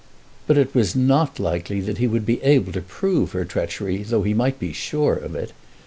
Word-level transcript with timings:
But 0.47 0.57
it 0.57 0.73
was 0.73 0.95
not 0.95 1.37
likely 1.39 1.79
that 1.81 1.99
he 1.99 2.07
would 2.07 2.25
be 2.25 2.41
able 2.41 2.71
to 2.71 2.81
prove 2.81 3.33
her 3.33 3.45
treachery 3.45 4.01
though 4.01 4.23
he 4.23 4.33
might 4.33 4.57
be 4.57 4.73
sure 4.73 5.13
of 5.13 5.35
it. 5.35 5.53